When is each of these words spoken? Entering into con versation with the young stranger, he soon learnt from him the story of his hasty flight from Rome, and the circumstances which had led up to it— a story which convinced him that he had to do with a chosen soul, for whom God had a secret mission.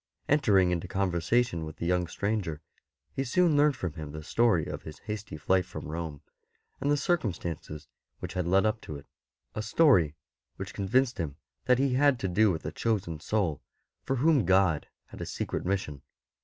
Entering 0.27 0.71
into 0.71 0.87
con 0.87 1.11
versation 1.11 1.63
with 1.63 1.75
the 1.75 1.85
young 1.85 2.07
stranger, 2.07 2.59
he 3.13 3.23
soon 3.23 3.55
learnt 3.55 3.75
from 3.75 3.93
him 3.93 4.13
the 4.13 4.23
story 4.23 4.65
of 4.65 4.81
his 4.81 4.97
hasty 4.97 5.37
flight 5.37 5.63
from 5.63 5.87
Rome, 5.87 6.21
and 6.79 6.89
the 6.89 6.97
circumstances 6.97 7.87
which 8.17 8.33
had 8.33 8.47
led 8.47 8.65
up 8.65 8.81
to 8.81 8.95
it— 8.95 9.05
a 9.53 9.61
story 9.61 10.15
which 10.55 10.73
convinced 10.73 11.19
him 11.19 11.35
that 11.65 11.77
he 11.77 11.93
had 11.93 12.17
to 12.21 12.27
do 12.27 12.49
with 12.51 12.65
a 12.65 12.71
chosen 12.71 13.19
soul, 13.19 13.61
for 14.01 14.15
whom 14.15 14.43
God 14.43 14.87
had 15.05 15.21
a 15.21 15.25
secret 15.27 15.67
mission. 15.67 16.01